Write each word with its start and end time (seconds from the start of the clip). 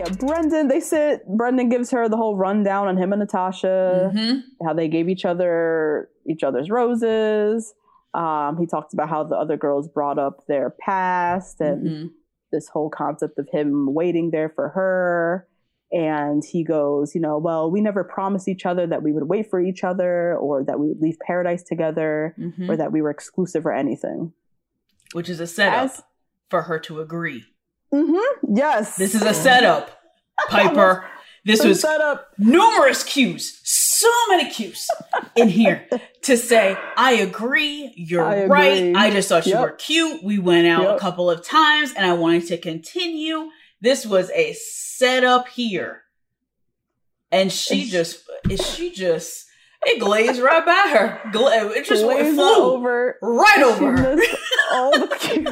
Yeah, 0.00 0.14
Brendan, 0.14 0.68
they 0.68 0.80
sit. 0.80 1.26
Brendan 1.28 1.68
gives 1.68 1.90
her 1.90 2.08
the 2.08 2.16
whole 2.16 2.36
rundown 2.36 2.88
on 2.88 2.96
him 2.96 3.12
and 3.12 3.20
Natasha, 3.20 4.12
how 4.64 4.72
they 4.72 4.88
gave 4.88 5.08
each 5.08 5.24
other 5.24 6.08
each 6.28 6.42
other's 6.42 6.70
roses. 6.70 7.74
Um, 8.14 8.56
he 8.58 8.66
talks 8.66 8.92
about 8.92 9.08
how 9.08 9.24
the 9.24 9.36
other 9.36 9.56
girls 9.56 9.88
brought 9.88 10.18
up 10.18 10.46
their 10.46 10.70
past 10.70 11.60
and 11.60 11.86
Mm-hmm. 11.86 12.06
this 12.52 12.68
whole 12.68 12.90
concept 12.90 13.38
of 13.38 13.48
him 13.52 13.94
waiting 13.94 14.30
there 14.32 14.48
for 14.48 14.70
her. 14.70 15.46
And 15.92 16.42
he 16.44 16.62
goes, 16.64 17.14
you 17.16 17.20
know, 17.20 17.38
well, 17.38 17.70
we 17.70 17.80
never 17.80 18.04
promised 18.04 18.46
each 18.48 18.64
other 18.66 18.86
that 18.86 19.02
we 19.02 19.12
would 19.12 19.24
wait 19.28 19.50
for 19.50 19.60
each 19.60 19.82
other 19.84 20.36
or 20.36 20.62
that 20.64 20.78
we 20.80 20.86
would 20.88 21.00
leave 21.00 21.16
paradise 21.26 21.62
together 21.64 22.34
Mhm. 22.38 22.68
or 22.68 22.76
that 22.76 22.92
we 22.92 23.02
were 23.02 23.10
exclusive 23.10 23.66
or 23.66 23.72
anything. 23.72 24.32
which 25.12 25.28
is 25.28 25.40
a 25.40 25.46
setup 25.46 25.84
As- 25.90 26.02
for 26.48 26.62
her 26.62 26.78
to 26.78 27.00
agree. 27.00 27.42
Mm-hmm. 27.92 28.54
Yes. 28.56 28.96
This 28.96 29.14
is 29.14 29.22
a 29.22 29.34
setup, 29.34 29.90
Piper. 30.48 31.06
This 31.44 31.64
was 31.64 31.80
setup. 31.80 32.28
numerous 32.38 33.02
cues, 33.02 33.60
so 33.64 34.10
many 34.28 34.50
cues 34.50 34.86
in 35.34 35.48
here 35.48 35.88
to 36.22 36.36
say, 36.36 36.76
I 36.98 37.12
agree, 37.12 37.94
you're 37.96 38.22
I 38.24 38.44
right. 38.44 38.76
agree. 38.76 38.94
I 38.94 39.10
just 39.10 39.28
thought 39.30 39.46
you 39.46 39.58
were 39.58 39.70
cute. 39.72 40.22
We 40.22 40.38
went 40.38 40.66
out 40.66 40.96
a 40.96 40.98
couple 40.98 41.30
of 41.30 41.42
times 41.42 41.94
and 41.96 42.04
I 42.04 42.12
wanted 42.12 42.46
to 42.48 42.58
continue. 42.58 43.48
This 43.80 44.04
was 44.04 44.30
a 44.32 44.52
setup 44.52 45.48
here. 45.48 46.02
And 47.32 47.50
she 47.50 47.82
And 47.82 47.90
just, 47.90 48.22
is 48.50 48.74
she 48.74 48.92
just, 48.92 49.46
it 49.86 49.98
glazed 49.98 50.40
right 50.42 50.64
by 50.66 50.90
her. 50.92 51.30
Gla- 51.32 51.68
it 51.70 51.86
just 51.86 52.04
went 52.06 52.34
flew 52.34 52.54
over 52.54 53.16
right 53.22 53.62
over 53.62 54.20
all 54.72 54.90
the 54.92 55.06
cues. 55.18 55.46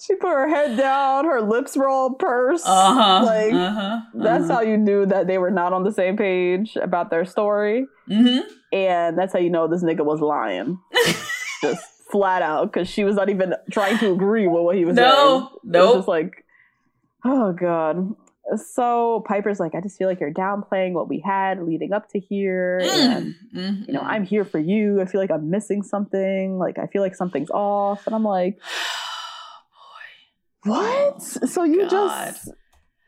she 0.06 0.14
put 0.16 0.28
her 0.30 0.48
head 0.48 0.76
down, 0.76 1.24
her 1.26 1.40
lips 1.42 1.76
were 1.76 1.88
all 1.88 2.14
pursed. 2.14 2.66
Uh 2.66 2.94
huh. 2.94 3.24
Like 3.26 3.52
uh 3.52 3.70
huh. 3.72 4.00
that's 4.14 4.48
how 4.48 4.60
you 4.60 4.76
knew 4.76 5.06
that 5.06 5.26
they 5.26 5.38
were 5.38 5.50
not 5.50 5.72
on 5.72 5.84
the 5.84 5.92
same 5.92 6.16
page 6.16 6.76
about 6.76 7.10
their 7.10 7.24
story. 7.24 7.86
Mm-hmm. 8.08 8.48
And 8.72 9.18
that's 9.18 9.32
how 9.32 9.38
you 9.38 9.50
know 9.50 9.66
this 9.68 9.82
nigga 9.82 10.04
was 10.04 10.20
lying. 10.20 10.78
Just 11.62 11.84
flat 12.10 12.42
out, 12.42 12.72
because 12.72 12.88
she 12.88 13.04
was 13.04 13.14
not 13.16 13.28
even 13.30 13.54
trying 13.70 13.98
to 13.98 14.10
agree 14.12 14.46
with 14.48 14.62
what 14.62 14.76
he 14.76 14.84
was 14.84 14.96
No, 14.96 15.04
saying. 15.04 15.40
Was 15.42 15.58
nope. 15.64 15.94
just 15.96 16.08
like, 16.08 16.44
oh 17.24 17.52
god. 17.52 18.14
So 18.74 19.22
Piper's 19.28 19.60
like, 19.60 19.76
I 19.76 19.80
just 19.80 19.96
feel 19.96 20.08
like 20.08 20.18
you're 20.18 20.32
downplaying 20.32 20.92
what 20.92 21.08
we 21.08 21.20
had 21.24 21.62
leading 21.62 21.92
up 21.92 22.08
to 22.10 22.18
here. 22.18 22.80
And 22.82 23.36
Mm-hmm. 23.54 23.82
you 23.86 23.92
know, 23.92 24.00
I'm 24.00 24.24
here 24.24 24.44
for 24.44 24.58
you. 24.58 25.00
I 25.00 25.04
feel 25.04 25.20
like 25.20 25.30
I'm 25.30 25.50
missing 25.50 25.82
something. 25.84 26.58
Like 26.58 26.78
I 26.78 26.86
feel 26.86 27.02
like 27.02 27.14
something's 27.14 27.50
off. 27.50 28.06
And 28.06 28.14
I'm 28.14 28.24
like, 28.24 28.58
what? 30.64 31.22
So 31.22 31.64
you 31.64 31.88
God. 31.88 32.32
just 32.34 32.50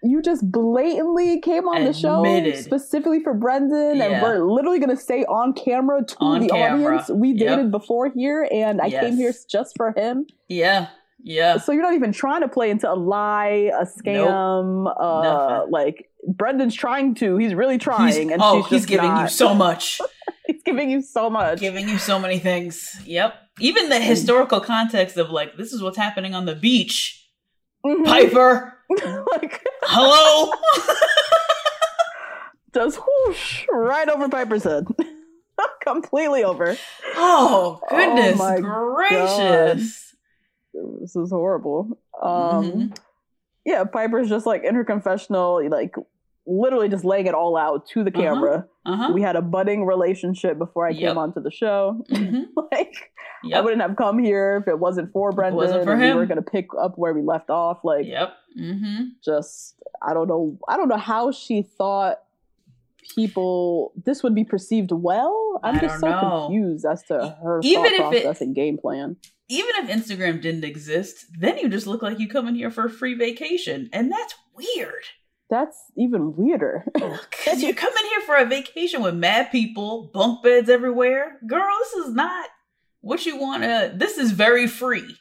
you 0.05 0.21
just 0.21 0.51
blatantly 0.51 1.41
came 1.41 1.69
on 1.69 1.85
the 1.85 1.93
show 1.93 2.25
specifically 2.61 3.21
for 3.23 3.35
Brendan, 3.35 3.99
Yeah. 3.99 4.05
and 4.07 4.23
we're 4.23 4.41
literally 4.45 4.81
gonna 4.81 4.97
stay 4.97 5.25
on 5.27 5.53
camera 5.53 6.05
to 6.05 6.17
On 6.21 6.41
the 6.41 6.49
camera. 6.49 6.95
audience, 6.97 7.11
we 7.11 7.29
Yep. 7.31 7.39
dated 7.49 7.71
before 7.71 8.11
here, 8.13 8.49
and 8.51 8.81
I 8.81 8.91
came 8.91 9.17
here 9.17 9.33
just 9.49 9.75
for 9.77 9.93
him. 9.97 10.27
Yeah. 10.49 10.89
Yeah. 11.25 11.59
So 11.59 11.71
you're 11.71 11.85
not 11.85 11.95
even 11.95 12.11
trying 12.11 12.41
to 12.41 12.49
play 12.49 12.69
into 12.69 12.91
a 12.93 12.97
lie, 12.97 13.71
a 13.81 13.85
scam, 13.85 14.93
uh, 14.99 15.23
Nothing. 15.23 15.71
like 15.71 16.09
Brendan's 16.27 16.75
trying 16.75 17.15
to. 17.17 17.37
He's 17.37 17.55
really 17.55 17.79
trying, 17.79 18.09
He's, 18.09 18.33
and 18.33 18.43
oh, 18.43 18.63
he's 18.63 18.87
giving 18.87 19.17
you 19.17 19.29
so 19.29 19.55
much. 19.55 20.01
he's 20.49 20.63
giving 20.65 20.91
you 20.91 21.01
so 21.01 21.31
much. 21.31 21.61
giving 21.61 21.89
you 21.89 21.99
so 21.99 22.19
many 22.19 22.41
things. 22.41 22.97
Yep. 23.07 23.35
Even 23.61 23.89
the 23.89 24.01
historical 24.01 24.59
context 24.61 25.17
of 25.17 25.31
like, 25.31 25.57
this 25.57 25.73
is 25.73 25.81
what's 25.81 25.97
happening 25.97 26.35
on 26.35 26.45
the 26.47 26.57
beach. 26.57 27.22
Mhm. 27.85 28.05
Piper, 28.05 28.79
like 29.33 29.67
hello. 29.83 30.53
just 32.75 32.99
whoosh 32.99 33.67
right 33.71 34.09
over 34.09 34.29
Piper's 34.29 34.65
head, 34.65 34.87
completely 35.83 36.45
over. 36.45 36.77
Oh, 37.17 37.81
goodness 37.91 38.39
my 38.39 38.61
gracious. 38.61 40.15
This 41.01 41.17
is 41.17 41.31
horrible. 41.31 41.99
Um, 42.23 42.31
Mhm. 42.33 42.97
yeah, 43.65 43.85
Piper's 43.85 44.29
just 44.29 44.47
like 44.47 44.65
in 44.65 44.75
her 44.75 44.85
confessional, 44.85 45.69
like 45.69 45.95
literally 46.47 46.89
just 46.89 47.05
laying 47.05 47.27
it 47.27 47.35
all 47.35 47.57
out 47.57 47.87
to 47.87 48.03
the 48.03 48.11
Uh-huh. 48.11 48.21
camera. 48.23 48.67
Uh-huh. 48.85 49.13
We 49.15 49.23
had 49.23 49.37
a 49.37 49.43
budding 49.43 49.85
relationship 49.87 50.59
before 50.59 50.87
I 50.87 50.91
Yep. 50.91 51.11
came 51.11 51.19
onto 51.19 51.41
the 51.41 51.51
show. 51.53 52.03
Mhm. 52.11 52.47
like 52.73 52.95
I 53.55 53.61
wouldn't 53.61 53.83
have 53.83 53.97
come 53.97 54.19
here 54.19 54.61
if 54.61 54.69
it 54.69 54.79
wasn't 54.79 55.13
for 55.13 55.31
Brendan. 55.33 55.57
wasn't 55.57 55.85
for. 55.85 55.97
We 55.97 56.13
were 56.15 56.27
gonna 56.27 56.43
pick 56.43 56.67
up 56.81 56.99
where 56.99 57.13
we 57.15 57.23
left 57.23 57.49
off. 57.51 57.85
Like 57.85 58.07
Yep. 58.07 58.33
Mm-hmm. 58.61 59.03
just 59.25 59.77
I 60.07 60.15
don't 60.15 60.27
know 60.29 60.59
I 60.69 60.77
don't 60.77 60.89
know 60.89 60.97
how 60.97 61.31
she 61.31 61.63
thought 61.63 62.19
people 63.15 63.93
this 64.05 64.23
would 64.23 64.35
be 64.35 64.45
perceived 64.45 64.91
well. 64.93 65.61
I'm 65.63 65.77
I 65.77 65.81
just 65.81 66.01
so 66.01 66.09
know. 66.09 66.47
confused 66.47 66.85
as 66.87 67.03
to 67.05 67.37
her 67.43 67.61
Even 67.63 67.85
thought 67.85 67.93
if 67.93 68.01
it- 68.01 68.23
process 68.25 68.41
and 68.41 68.55
game 68.55 68.79
plan. 68.79 69.17
Even 69.49 69.71
if 69.77 69.91
Instagram 69.91 70.41
didn't 70.41 70.65
exist, 70.65 71.27
then 71.39 71.59
you 71.59 71.69
just 71.69 71.87
look 71.87 72.01
like 72.01 72.19
you 72.19 72.27
coming 72.27 72.55
here 72.55 72.71
for 72.71 72.87
a 72.87 72.91
free 72.91 73.15
vacation. 73.15 73.91
And 73.93 74.11
that's 74.11 74.35
weird. 74.57 75.05
That's 75.53 75.77
even 75.99 76.35
weirder. 76.35 76.87
Because 76.95 77.63
you're 77.63 77.75
coming 77.75 78.05
here 78.11 78.23
for 78.23 78.37
a 78.37 78.47
vacation 78.47 79.03
with 79.03 79.15
mad 79.15 79.51
people, 79.53 80.11
bunk 80.15 80.43
beds 80.43 80.71
everywhere. 80.71 81.39
Girl, 81.47 81.69
this 81.81 82.07
is 82.07 82.15
not 82.15 82.49
what 83.03 83.27
you 83.27 83.37
want 83.37 83.63
to. 83.63 83.93
This 83.95 84.17
is 84.17 84.31
very 84.31 84.67
free, 84.67 85.15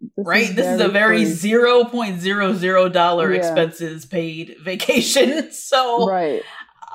This 0.00 0.26
right? 0.26 0.56
this 0.56 0.66
is 0.66 0.80
a 0.80 0.88
very 0.88 1.24
zero 1.24 1.84
point 1.84 2.20
zero 2.20 2.52
zero 2.54 2.88
dollar 2.88 3.30
Yeah. 3.32 3.38
expenses 3.38 4.06
paid 4.06 4.56
vacation. 4.64 5.52
So, 5.52 6.08
right. 6.08 6.42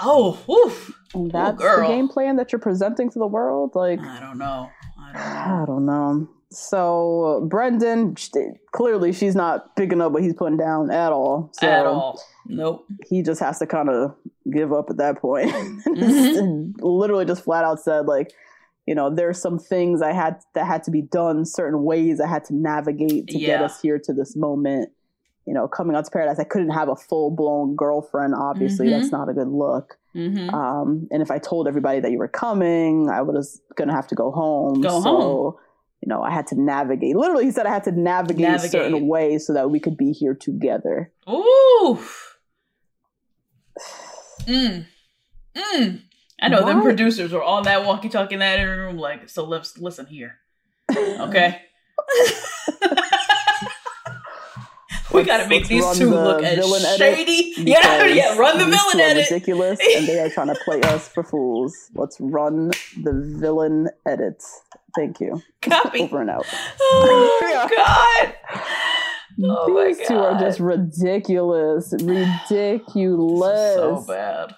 oh, 0.01 0.37
Ooh, 0.49 1.29
that's 1.29 1.57
the 1.61 1.85
game 1.87 2.09
plan 2.09 2.35
that 2.35 2.51
you're 2.51 2.59
presenting 2.59 3.09
to 3.11 3.19
the 3.19 3.27
world. 3.27 3.71
Like 3.75 4.01
I 4.01 4.19
don't 4.19 4.37
know. 4.37 4.69
I 4.99 5.13
don't 5.13 5.23
know. 5.23 5.29
I 5.63 5.65
don't 5.65 5.85
know. 5.85 6.29
So 6.51 7.45
Brendan, 7.49 8.15
clearly 8.71 9.11
she's 9.11 9.35
not 9.35 9.75
picking 9.75 10.01
up 10.01 10.11
what 10.11 10.23
he's 10.23 10.33
putting 10.33 10.57
down 10.57 10.91
at 10.91 11.11
all. 11.11 11.49
So 11.53 11.67
At 11.67 11.85
all. 11.85 12.21
Nope. 12.47 12.85
he 13.07 13.21
just 13.23 13.39
has 13.41 13.59
to 13.59 13.65
kind 13.67 13.89
of 13.89 14.15
give 14.53 14.71
up 14.71 14.89
at 14.89 14.97
that 14.97 15.19
point. 15.19 15.51
Mhm. 15.87 16.73
Literally 16.81 17.25
just 17.25 17.43
flat 17.43 17.63
out 17.63 17.79
said 17.79 18.05
like, 18.05 18.31
you 18.85 18.93
know, 18.93 19.09
there's 19.13 19.41
some 19.41 19.57
things 19.57 20.01
I 20.01 20.11
had 20.13 20.39
that 20.53 20.67
had 20.67 20.83
to 20.83 20.91
be 20.91 21.01
done, 21.01 21.45
certain 21.45 21.83
ways 21.83 22.19
I 22.21 22.27
had 22.27 22.43
to 22.45 22.55
navigate 22.55 23.27
to 23.29 23.39
get 23.39 23.61
us 23.65 23.81
here 23.81 23.97
to 23.99 24.13
this 24.13 24.35
moment. 24.35 24.89
You 25.47 25.53
know, 25.53 25.67
coming 25.67 25.95
out 25.95 26.05
to 26.05 26.11
paradise, 26.11 26.39
I 26.39 26.43
couldn't 26.43 26.71
have 26.71 26.89
a 26.89 26.95
full 26.95 27.31
blown 27.31 27.75
girlfriend. 27.75 28.33
Obviously, 28.35 28.87
Mhm. 28.87 28.91
that's 28.91 29.11
not 29.11 29.29
a 29.29 29.33
good 29.33 29.47
look. 29.47 29.97
hmm 30.13 30.49
Um, 30.51 31.07
and 31.11 31.21
if 31.21 31.29
I 31.31 31.39
told 31.39 31.67
everybody 31.67 31.99
that 31.99 32.11
you 32.11 32.17
were 32.19 32.27
coming, 32.27 33.09
I 33.09 33.21
was 33.21 33.61
gonna 33.75 33.93
have 33.93 34.07
to 34.07 34.15
go 34.15 34.31
home. 34.31 34.81
Go 34.81 35.01
so 35.01 35.09
home. 35.09 35.53
You 36.01 36.09
know, 36.09 36.21
I 36.21 36.31
had 36.31 36.47
to 36.47 36.55
navigate. 36.61 37.15
Literally, 37.15 37.45
he 37.45 37.51
said 37.51 37.65
I 37.65 37.73
had 37.73 37.83
to 37.85 37.91
navigate, 37.91 38.41
Navigate. 38.41 38.71
certain 38.71 39.07
ways 39.07 39.47
so 39.47 39.53
that 39.53 39.71
we 39.71 39.79
could 39.79 39.97
be 39.97 40.11
here 40.11 40.35
together. 40.35 41.11
Ooh. 41.29 41.99
Mm. 44.41 44.85
Mm. 45.55 46.01
I 46.41 46.49
know 46.49 46.65
them 46.65 46.81
producers 46.81 47.31
were 47.31 47.43
on 47.43 47.63
that 47.63 47.85
walkie-talkie 47.85 48.33
in 48.35 48.39
that 48.39 48.61
room, 48.61 48.97
like, 48.97 49.29
so 49.29 49.45
let's 49.45 49.77
listen 49.77 50.05
here. 50.05 50.37
Okay. 50.95 51.61
we 55.13 55.23
gotta 55.23 55.47
make 55.47 55.67
these 55.67 55.97
two 55.97 56.09
the 56.09 56.23
look 56.23 56.43
as 56.43 56.97
shady. 56.97 57.53
Yeah, 57.57 58.05
yeah, 58.05 58.37
run 58.37 58.57
the 58.59 58.65
villain 58.65 58.99
edit. 58.99 59.31
ridiculous, 59.31 59.79
and 59.95 60.05
they 60.05 60.19
are 60.19 60.29
trying 60.29 60.47
to 60.47 60.55
play 60.65 60.81
us 60.81 61.07
for 61.07 61.23
fools. 61.23 61.89
Let's 61.95 62.17
run 62.19 62.71
the 63.01 63.13
villain 63.39 63.89
edit. 64.05 64.43
Thank 64.95 65.19
you. 65.19 65.41
Copy. 65.61 66.01
Over 66.03 66.21
and 66.21 66.29
out. 66.29 66.45
Oh 66.81 67.39
Yeah. 67.51 67.69
God. 67.75 68.35
Oh 69.43 69.73
my 69.73 69.87
These 69.93 70.07
two 70.07 70.15
are 70.17 70.39
just 70.39 70.59
ridiculous. 70.59 71.93
Ridiculous. 72.01 73.75
So 73.75 74.03
bad. 74.07 74.55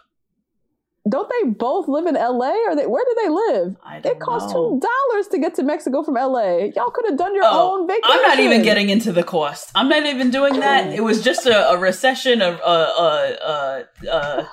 Don't 1.10 1.32
they 1.42 1.50
both 1.52 1.88
live 1.88 2.06
in 2.06 2.16
LA? 2.16 2.52
Or 2.68 2.76
they 2.76 2.86
where 2.86 3.04
do 3.06 3.16
they 3.24 3.30
live? 3.30 3.78
I 3.84 3.98
It 4.04 4.20
costs 4.20 4.54
know. 4.54 4.80
two 4.80 4.88
dollars 4.88 5.28
to 5.30 5.40
get 5.40 5.56
to 5.56 5.64
Mexico 5.64 6.04
from 6.04 6.16
LA. 6.16 6.66
Y'all 6.76 6.90
could 6.92 7.06
have 7.08 7.18
done 7.18 7.34
your 7.34 7.46
Oh, 7.46 7.80
own 7.80 7.88
vacation. 7.88 8.04
I'm 8.12 8.22
not 8.24 8.40
even 8.40 8.62
getting 8.62 8.90
into 8.90 9.14
the 9.14 9.24
cost. 9.24 9.72
I'm 9.74 9.88
not 9.88 10.06
even 10.06 10.30
doing 10.32 10.60
that. 10.60 10.88
It 10.94 11.02
was 11.04 11.24
just 11.24 11.46
a, 11.46 11.70
a 11.72 11.78
recession 11.78 12.42
of 12.42 12.56
uh 12.60 12.64
uh 12.64 13.36
uh 13.42 13.84
uh, 14.12 14.46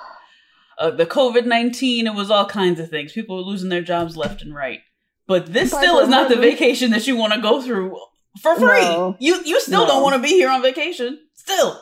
uh 0.79 0.91
the 0.91 1.05
COVID 1.05 1.45
nineteen. 1.45 2.07
It 2.07 2.13
was 2.15 2.31
all 2.31 2.45
kinds 2.45 2.79
of 2.79 2.89
things. 2.89 3.11
People 3.11 3.35
were 3.35 3.41
losing 3.43 3.67
their 3.69 3.81
jobs 3.83 4.15
left 4.15 4.41
and 4.41 4.55
right. 4.55 4.79
But 5.27 5.51
this 5.51 5.71
Piper, 5.71 5.83
still 5.85 5.99
is 5.99 6.09
not 6.09 6.29
the 6.29 6.35
vacation 6.35 6.91
that 6.91 7.07
you 7.07 7.15
want 7.15 7.33
to 7.33 7.41
go 7.41 7.61
through 7.61 7.97
for 8.41 8.55
free. 8.55 8.81
No. 8.81 9.15
You 9.19 9.41
you 9.43 9.59
still 9.61 9.81
No. 9.81 9.87
don't 9.87 10.03
want 10.03 10.15
to 10.15 10.21
be 10.21 10.29
here 10.29 10.49
on 10.49 10.61
vacation. 10.61 11.19
Still, 11.33 11.79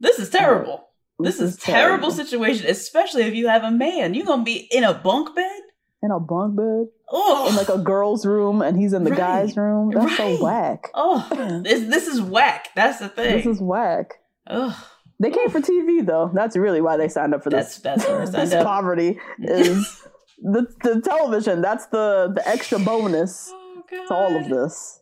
this 0.00 0.18
is 0.18 0.30
terrible. 0.30 0.84
This, 1.20 1.40
is, 1.40 1.56
terrible 1.56 2.12
situation, 2.12 2.66
especially 2.68 3.22
if 3.24 3.34
you 3.34 3.48
have 3.48 3.64
a 3.64 3.72
man. 3.72 4.14
You're 4.14 4.24
gonna 4.26 4.44
be 4.44 4.68
in 4.70 4.84
a 4.84 4.94
bunk 4.94 5.34
bed. 5.34 5.60
in 6.00 6.12
a 6.12 6.20
bunk 6.20 6.54
bed 6.56 6.86
Oh, 7.10 7.48
in 7.48 7.56
like 7.56 7.68
a 7.68 7.78
girl's 7.78 8.24
room, 8.24 8.62
and 8.62 8.78
he's 8.78 8.92
in 8.92 9.02
the 9.02 9.10
Right. 9.10 9.18
guy's 9.18 9.56
room. 9.56 9.90
That's 9.92 10.06
Right. 10.18 10.38
so 10.38 10.44
whack. 10.44 10.90
oh, 10.94 11.60
this 11.64 11.88
this 11.88 12.06
is 12.06 12.20
whack. 12.22 12.68
That's 12.76 13.00
the 13.00 13.08
thing. 13.08 13.36
This 13.38 13.46
is 13.46 13.60
whack. 13.60 14.20
Ugh. 14.46 14.72
They 15.20 15.30
came 15.32 15.50
for 15.50 15.60
TV 15.60 16.06
though. 16.06 16.30
That's 16.32 16.56
really 16.56 16.80
why 16.80 16.96
they 16.96 17.08
signed 17.08 17.34
up 17.34 17.42
for 17.42 17.50
That's 17.50 17.74
this. 17.78 17.82
that's 17.82 18.06
where 18.06 18.22
I 18.22 18.24
signed 18.26 18.50
this 18.52 18.62
poverty 18.62 19.18
is 19.40 20.00
the 20.42 20.66
the 20.82 21.00
television. 21.00 21.60
That's 21.62 21.86
the 21.86 22.32
the 22.34 22.46
extra 22.48 22.78
bonus 22.78 23.50
Oh, 23.90 24.06
to 24.08 24.14
all 24.14 24.36
of 24.36 24.48
this. 24.48 25.00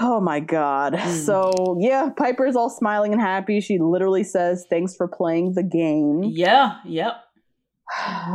Oh 0.00 0.20
my 0.20 0.40
god. 0.40 0.94
Mm. 0.94 1.24
So 1.24 1.76
yeah, 1.80 2.10
Piper's 2.16 2.56
all 2.56 2.68
smiling 2.70 3.12
and 3.12 3.20
happy. 3.22 3.60
She 3.60 3.78
literally 3.78 4.24
says, 4.24 4.66
Thanks 4.68 4.94
for 4.96 5.06
playing 5.08 5.54
the 5.54 5.62
game. 5.62 6.22
Yeah. 6.24 6.78
Yep. 6.84 7.14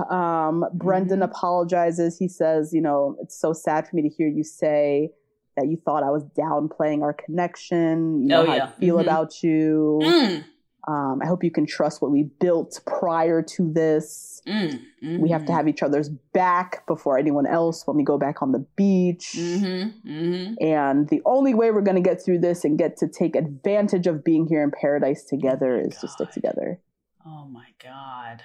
Um, 0.09 0.65
Brendan 0.73 1.19
Mhm. 1.19 1.25
apologizes. 1.25 2.17
He 2.17 2.27
says, 2.27 2.71
you 2.73 2.81
know, 2.81 3.15
it's 3.21 3.39
so 3.39 3.51
sad 3.53 3.87
for 3.87 3.95
me 3.95 4.01
to 4.03 4.09
hear 4.09 4.27
you 4.27 4.43
say 4.43 5.11
that 5.57 5.67
you 5.67 5.75
thought 5.77 6.03
I 6.03 6.09
was 6.11 6.23
downplaying 6.37 7.01
our 7.01 7.13
connection. 7.13 8.21
You 8.21 8.27
know 8.29 8.41
Oh, 8.43 8.45
how 8.45 8.55
yeah. 8.55 8.63
I 8.65 8.79
feel 8.79 8.97
Mhm. 8.97 9.01
about 9.01 9.43
you. 9.43 9.99
Mm, 10.03 10.43
Um, 10.87 11.19
I 11.21 11.27
hope 11.27 11.43
you 11.43 11.51
can 11.51 11.65
trust 11.65 12.01
what 12.01 12.09
we 12.09 12.23
built 12.23 12.79
prior 12.85 13.41
to 13.41 13.71
this. 13.71 14.41
mm, 14.47 14.79
We 15.19 15.29
have 15.29 15.45
to 15.45 15.51
have 15.51 15.67
each 15.67 15.83
other's 15.83 16.09
back 16.09 16.87
before 16.87 17.17
anyone 17.17 17.45
else 17.45 17.85
when 17.85 17.97
we 17.97 18.03
go 18.03 18.17
back 18.17 18.41
on 18.41 18.53
the 18.53 18.65
beach. 18.75 19.35
Mm-hmm, 19.37 20.09
mm-hmm. 20.09 20.53
And 20.65 21.09
the 21.09 21.21
only 21.25 21.53
way 21.53 21.71
we're 21.71 21.81
going 21.81 22.01
to 22.01 22.09
get 22.09 22.23
through 22.23 22.39
this 22.39 22.63
and 22.63 22.77
get 22.77 22.97
to 22.97 23.07
take 23.07 23.35
advantage 23.35 24.07
of 24.07 24.23
being 24.23 24.47
here 24.47 24.63
in 24.63 24.71
paradise 24.71 25.25
together 25.25 25.79
is 25.79 25.97
to 25.97 26.07
stick 26.07 26.31
together. 26.31 26.79
Oh 27.25 27.45
my 27.45 27.67
god. 27.83 28.43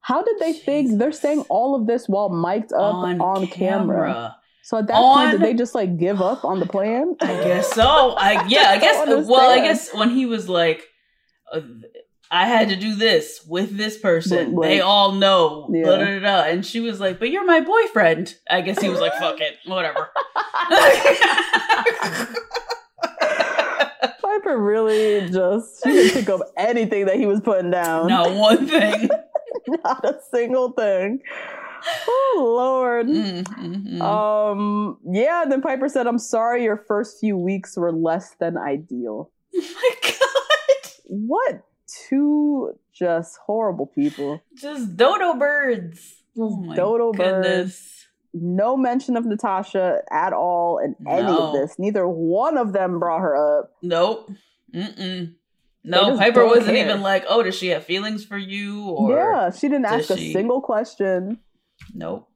How 0.00 0.22
did 0.22 0.36
they 0.38 0.52
think 0.52 0.98
they're 0.98 1.12
saying 1.12 1.40
all 1.48 1.74
of 1.74 1.86
this 1.86 2.06
while 2.06 2.28
mic'd 2.28 2.74
up 2.74 2.94
on, 2.94 3.46
camera? 3.46 4.36
So 4.64 4.78
at 4.78 4.86
that 4.86 4.96
point, 4.96 5.32
did 5.32 5.42
they 5.42 5.52
just 5.52 5.74
like 5.74 5.98
give 5.98 6.22
up 6.22 6.42
on 6.42 6.58
the 6.58 6.64
plan? 6.64 7.16
I 7.20 7.26
guess 7.26 7.70
so. 7.74 8.14
I 8.16 8.46
yeah. 8.48 8.70
I 8.70 8.78
guess. 8.80 9.28
Well, 9.28 9.50
I 9.50 9.58
guess 9.58 9.92
when 9.92 10.08
he 10.08 10.24
was 10.24 10.48
like, 10.48 10.88
uh, 11.52 11.60
I 12.30 12.46
had 12.46 12.70
to 12.70 12.76
do 12.76 12.94
this 12.94 13.44
with 13.46 13.76
this 13.76 13.98
person. 13.98 14.54
Blink. 14.54 14.70
They 14.70 14.80
all 14.80 15.12
know. 15.12 15.68
Yeah. 15.70 15.84
Da, 15.84 15.98
da, 15.98 16.18
da. 16.18 16.42
And 16.44 16.64
she 16.64 16.80
was 16.80 16.98
like, 16.98 17.18
"But 17.18 17.28
you're 17.28 17.44
my 17.44 17.60
boyfriend." 17.60 18.36
I 18.48 18.62
guess 18.62 18.80
he 18.80 18.88
was 18.88 19.00
like, 19.00 19.12
"Fuck 19.16 19.42
it, 19.42 19.58
whatever." 19.66 20.08
Piper 24.22 24.58
really 24.58 25.28
just 25.30 25.84
she 25.84 25.92
didn't 25.92 26.14
pick 26.14 26.30
up 26.30 26.40
anything 26.56 27.04
that 27.04 27.16
he 27.16 27.26
was 27.26 27.40
putting 27.40 27.70
down. 27.70 28.08
Not 28.08 28.34
one 28.34 28.66
thing. 28.66 29.10
not 29.84 30.02
a 30.04 30.18
single 30.32 30.72
thing. 30.72 31.20
Oh 31.86 32.54
Lord. 32.56 33.06
Mm, 33.06 33.42
mm, 33.44 33.98
mm. 33.98 34.00
Um 34.02 34.98
yeah, 35.10 35.44
then 35.48 35.60
Piper 35.62 35.88
said, 35.88 36.06
I'm 36.06 36.18
sorry 36.18 36.64
your 36.64 36.76
first 36.76 37.18
few 37.20 37.36
weeks 37.36 37.76
were 37.76 37.92
less 37.92 38.34
than 38.40 38.56
ideal. 38.56 39.30
oh 39.54 39.60
my 39.74 39.94
god. 40.02 40.90
What 41.06 41.62
two 42.08 42.72
just 42.92 43.38
horrible 43.44 43.86
people. 43.86 44.40
Just 44.56 44.96
dodo 44.96 45.34
birds. 45.34 46.14
Oh 46.38 46.56
my 46.56 46.74
dodo 46.76 47.12
birds. 47.12 47.18
goodness. 47.46 47.90
No 48.32 48.76
mention 48.76 49.16
of 49.16 49.24
Natasha 49.26 50.00
at 50.10 50.32
all 50.32 50.78
in 50.78 50.96
any 51.08 51.22
No. 51.22 51.38
of 51.48 51.52
this. 51.52 51.78
Neither 51.78 52.08
one 52.08 52.56
of 52.56 52.72
them 52.72 52.98
brought 52.98 53.20
her 53.20 53.60
up. 53.60 53.70
Nope. 53.82 54.30
Mm-mm. 54.74 55.34
No, 55.84 56.16
Piper 56.16 56.46
wasn't 56.46 56.76
care. 56.76 56.84
even 56.84 57.02
like, 57.02 57.24
"Oh, 57.28 57.42
does 57.42 57.54
she 57.54 57.68
have 57.68 57.84
feelings 57.84 58.24
for 58.24 58.38
you?" 58.38 58.88
Or 58.88 59.10
yeah, 59.16 59.50
she 59.50 59.68
didn't 59.68 59.84
ask 59.84 60.08
a 60.10 60.16
she- 60.16 60.32
single 60.32 60.60
question. 60.62 61.38
Nope. 61.94 62.28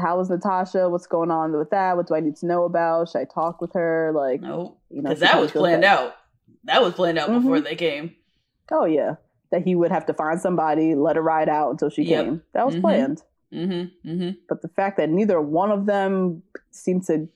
How 0.00 0.18
is 0.20 0.28
Natasha? 0.28 0.90
What's 0.90 1.06
going 1.06 1.30
on 1.30 1.52
with 1.56 1.70
that? 1.70 1.96
What 1.96 2.06
do 2.08 2.14
I 2.14 2.20
need 2.20 2.36
to 2.36 2.46
know 2.46 2.64
about? 2.64 3.08
Should 3.08 3.18
I 3.20 3.24
talk 3.24 3.60
with 3.60 3.72
her? 3.74 4.12
Like, 4.14 4.42
Nope. 4.42 4.78
you 4.90 5.00
know, 5.00 5.08
Because 5.10 5.20
that 5.20 5.40
was 5.40 5.52
planned 5.52 5.84
that- 5.84 5.98
out. 5.98 6.12
That 6.64 6.82
was 6.82 6.94
planned 6.94 7.18
out 7.18 7.30
Mhm. 7.30 7.42
before 7.42 7.60
they 7.60 7.76
came. 7.76 8.14
Oh 8.72 8.84
yeah, 8.84 9.14
that 9.52 9.62
he 9.62 9.74
would 9.76 9.92
have 9.92 10.04
to 10.06 10.12
find 10.12 10.40
somebody, 10.40 10.94
let 10.96 11.14
her 11.16 11.22
ride 11.22 11.48
out 11.48 11.70
until 11.70 11.88
she 11.88 12.02
Yep. 12.02 12.24
came. 12.24 12.42
That 12.52 12.66
was 12.66 12.74
Mhm. 12.76 12.80
planned. 12.80 13.22
Mm-hmm. 13.54 14.08
Mm-hmm. 14.10 14.30
But 14.48 14.62
the 14.62 14.68
fact 14.68 14.96
that 14.96 15.08
neither 15.08 15.40
one 15.40 15.70
of 15.70 15.86
them 15.86 16.42
seemed 16.72 17.04
to 17.04 17.28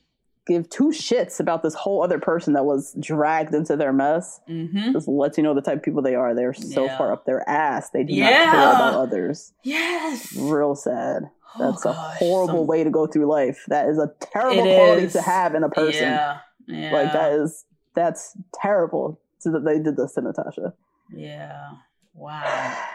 give 0.46 0.68
two 0.68 0.88
shits 0.88 1.38
about 1.38 1.62
this 1.62 1.74
whole 1.74 2.02
other 2.02 2.18
person 2.18 2.54
that 2.54 2.64
was 2.64 2.92
dragged 2.98 3.54
into 3.54 3.76
their 3.76 3.92
mess 3.92 4.40
Mm-hmm. 4.48 4.90
just 4.92 5.06
lets 5.06 5.38
you 5.38 5.44
know 5.44 5.54
the 5.54 5.62
type 5.62 5.76
of 5.78 5.82
people 5.84 6.02
they 6.02 6.16
are. 6.16 6.34
They're 6.34 6.52
so 6.52 6.84
Yeah. 6.86 6.98
far 6.98 7.12
up 7.12 7.24
their 7.24 7.48
ass. 7.48 7.90
They 7.90 8.02
do 8.02 8.18
not 8.18 8.28
care 8.32 8.48
about 8.70 8.94
others. 8.94 9.52
Yes. 9.62 10.34
Real 10.36 10.74
sad. 10.74 11.30
Oh, 11.58 11.70
That's 11.72 11.84
a 11.84 11.88
gosh, 11.88 12.16
horrible 12.18 12.60
some- 12.60 12.66
way 12.66 12.84
to 12.84 12.90
go 12.90 13.06
through 13.06 13.26
life. 13.26 13.64
That 13.68 13.88
is 13.88 13.98
a 13.98 14.12
terrible 14.20 14.64
It 14.66 14.74
quality 14.76 15.02
is. 15.06 15.12
to 15.14 15.22
have 15.22 15.54
in 15.54 15.64
a 15.64 15.68
person. 15.68 16.02
Yeah. 16.04 16.38
Yeah. 16.66 16.92
Like 16.92 17.12
that 17.12 17.32
is 17.32 17.64
that's 17.94 18.36
terrible. 18.54 19.20
So 19.38 19.50
that 19.52 19.64
they 19.64 19.78
did 19.80 19.96
this 19.96 20.12
to 20.14 20.20
Natasha. 20.20 20.74
Yeah. 21.12 21.70
Wow. 22.14 22.76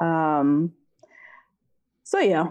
Um. 0.00 0.72
So 2.04 2.18
yeah, 2.18 2.48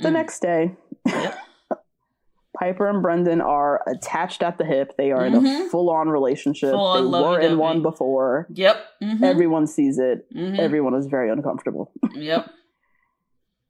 the 0.00 0.08
Mm. 0.08 0.12
next 0.12 0.40
day, 0.40 0.76
Yep. 1.06 1.38
Piper 2.58 2.88
and 2.88 3.02
Brendan 3.02 3.40
are 3.40 3.82
attached 3.88 4.42
at 4.42 4.58
the 4.58 4.64
hip. 4.64 4.96
They 4.96 5.10
are 5.12 5.24
in 5.24 5.34
a 5.34 5.40
Mhm. 5.40 5.68
full-on 5.70 6.08
relationship. 6.08 6.70
Full-on 6.72 7.10
they 7.12 7.20
were 7.20 7.40
in 7.40 7.58
one 7.58 7.82
before. 7.82 8.46
Yep. 8.50 8.76
Mm-hmm. 9.02 9.24
Everyone 9.24 9.66
sees 9.66 9.98
it. 9.98 10.26
Mhm. 10.34 10.58
Everyone 10.58 10.94
is 10.94 11.06
very 11.06 11.30
uncomfortable, 11.30 11.90
Yep. 12.14 12.48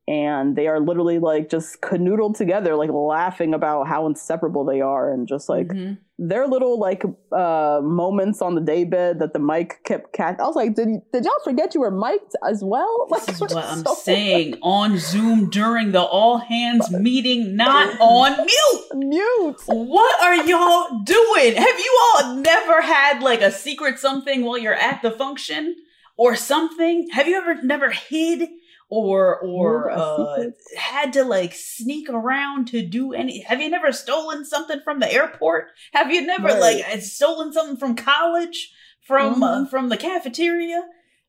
And 0.06 0.54
they 0.56 0.66
are 0.66 0.80
literally 0.80 1.18
like 1.18 1.49
just 1.49 1.80
canoodled 1.80 2.37
together, 2.37 2.76
like 2.76 2.90
laughing 2.92 3.54
about 3.54 3.88
how 3.88 4.06
inseparable 4.06 4.64
they 4.64 4.80
are, 4.80 5.11
and 5.12 5.26
just 5.26 5.49
like 5.49 5.68
Mhm. 5.68 5.96
their 6.18 6.46
little 6.46 6.78
like 6.78 7.02
uh 7.32 7.80
moments 7.82 8.42
on 8.42 8.54
the 8.54 8.61
daybed 8.61 9.18
that 9.18 9.32
the 9.32 9.38
mic 9.38 9.82
kept 9.84 10.12
cat. 10.12 10.37
I 10.38 10.46
was 10.46 10.56
like, 10.56 10.75
did 10.75 10.88
did 11.12 11.25
y'all 11.25 11.32
forget 11.42 11.75
you 11.75 11.80
were 11.80 11.90
mic'd 11.90 12.34
as 12.49 12.62
well? 12.62 13.06
Like, 13.08 13.25
This 13.26 13.37
is 13.37 13.40
what 13.40 13.56
I'm 13.64 13.78
so 13.84 13.94
saying. 13.94 14.58
On 14.62 14.99
Zoom 14.99 15.49
during 15.50 15.92
the 15.92 16.02
all 16.02 16.37
hands 16.38 16.90
meeting, 16.90 17.56
not 17.56 17.99
on 18.00 18.37
mute. 18.37 19.08
Mute. 19.08 19.62
What 19.66 20.23
are 20.23 20.37
y'all 20.37 21.00
doing? 21.02 21.54
Have 21.56 21.78
you 21.78 22.00
all 22.14 22.34
never 22.37 22.82
had 22.82 23.23
like 23.23 23.40
a 23.40 23.50
secret 23.50 23.99
something 23.99 24.44
while 24.44 24.58
you're 24.58 24.75
at 24.75 25.00
the 25.02 25.11
function 25.11 25.76
or 26.16 26.37
something? 26.37 27.08
Have 27.12 27.26
you 27.26 27.37
ever 27.37 27.54
never 27.62 27.90
hid 27.90 28.49
or 28.91 29.38
or 29.41 29.91
uh, 29.91 30.45
had 30.76 31.12
to 31.14 31.25
like 31.25 31.53
sneak 31.55 32.09
around 32.09 32.69
to 32.69 32.87
do 32.87 33.12
any? 33.12 33.41
Have 33.41 33.61
you 33.61 33.71
never 33.71 33.93
stolen 33.93 34.45
something 34.45 34.81
from 34.85 35.00
the 35.00 35.12
airport? 35.12 35.67
Have 35.93 36.12
you 36.12 36.23
never 36.26 36.49
Right. 36.49 36.85
like 36.85 37.03
stolen 37.03 37.53
something 37.53 37.76
from 37.76 37.97
college? 37.97 38.73
From 39.07 39.43
uh, 39.43 39.61
Mhm. 39.64 39.71
from 39.71 39.88
the 39.91 39.97
cafeteria? 39.99 40.83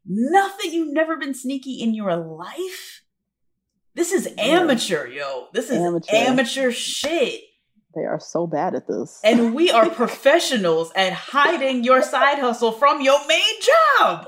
Nothing. 0.05 0.71
You've 0.73 0.93
never 0.93 1.17
been 1.17 1.33
sneaky 1.33 1.81
in 1.81 1.93
your 1.93 2.15
life. 2.15 3.01
This 3.95 4.11
is 4.13 4.27
amateur, 4.37 5.07
yo. 5.07 5.47
This 5.53 5.69
is 5.69 5.77
amateur, 5.77 6.15
amateur 6.15 6.71
shit. 6.71 7.41
They 7.95 8.01
are 8.03 8.19
so 8.19 8.45
bad 8.45 8.75
at 8.75 8.87
this. 8.87 9.19
And 9.23 9.55
we 9.55 9.71
are 9.71 9.89
professionals 10.03 10.91
at 10.95 11.13
hiding 11.13 11.83
your 11.85 12.01
side 12.01 12.39
hustle 12.39 12.73
from 12.73 13.01
your 13.01 13.19
main 13.27 13.53
job. 13.99 14.27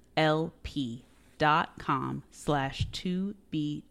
lp.com 0.17 1.03
slash 2.31 2.87
2bg1r. 2.91 3.83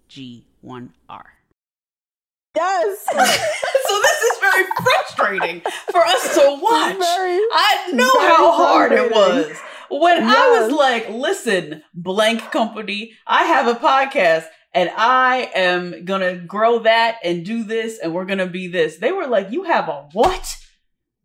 Yes. 2.56 3.04
so 3.06 3.14
this 3.14 4.22
is 4.22 4.38
very 4.40 4.64
frustrating 4.82 5.60
for 5.90 6.04
us 6.04 6.34
to 6.34 6.58
watch. 6.60 6.98
Very, 6.98 7.38
I 7.52 7.90
know 7.92 8.20
how 8.20 8.52
hard 8.52 8.92
it 8.92 9.10
was. 9.10 9.56
When 9.90 10.18
yes. 10.18 10.36
I 10.36 10.60
was 10.60 10.72
like, 10.72 11.08
listen, 11.08 11.82
blank 11.94 12.50
company, 12.50 13.12
I 13.26 13.44
have 13.44 13.66
a 13.66 13.74
podcast 13.74 14.46
and 14.72 14.90
I 14.96 15.50
am 15.54 16.04
gonna 16.04 16.36
grow 16.36 16.80
that 16.80 17.18
and 17.24 17.44
do 17.44 17.64
this 17.64 17.98
and 17.98 18.14
we're 18.14 18.24
gonna 18.24 18.46
be 18.46 18.68
this. 18.68 18.98
They 18.98 19.12
were 19.12 19.26
like, 19.26 19.50
You 19.50 19.64
have 19.64 19.88
a 19.88 20.08
what? 20.12 20.56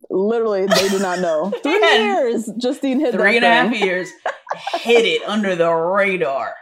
Literally, 0.09 0.65
they 0.67 0.89
do 0.89 0.99
not 0.99 1.19
know. 1.19 1.51
Three 1.63 1.79
years, 1.79 2.49
Justine 2.57 2.99
hit 2.99 3.13
three 3.13 3.37
and 3.37 3.45
a 3.45 3.49
half 3.49 3.75
years, 3.75 4.09
hit 4.75 5.05
it 5.05 5.23
under 5.27 5.55
the 5.55 5.71
radar. 5.71 6.53